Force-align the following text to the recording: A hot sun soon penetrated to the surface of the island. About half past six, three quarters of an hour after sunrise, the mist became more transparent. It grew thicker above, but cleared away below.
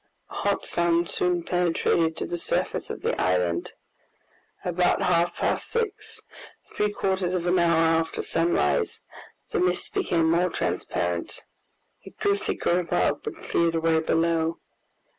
A 0.31 0.33
hot 0.33 0.65
sun 0.65 1.05
soon 1.05 1.43
penetrated 1.43 2.17
to 2.17 2.25
the 2.25 2.39
surface 2.39 2.89
of 2.89 3.03
the 3.03 3.21
island. 3.21 3.73
About 4.65 5.03
half 5.03 5.35
past 5.35 5.69
six, 5.69 6.21
three 6.75 6.89
quarters 6.91 7.35
of 7.35 7.45
an 7.45 7.59
hour 7.59 7.99
after 8.01 8.23
sunrise, 8.23 8.99
the 9.51 9.59
mist 9.59 9.93
became 9.93 10.31
more 10.31 10.49
transparent. 10.49 11.43
It 12.01 12.17
grew 12.17 12.33
thicker 12.33 12.79
above, 12.79 13.21
but 13.21 13.43
cleared 13.43 13.75
away 13.75 13.99
below. 13.99 14.57